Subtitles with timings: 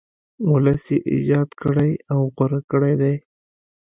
[0.51, 3.15] ولس یې ایجاد کړی او غوره کړی دی.